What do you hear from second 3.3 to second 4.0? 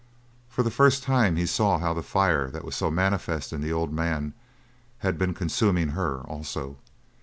in the old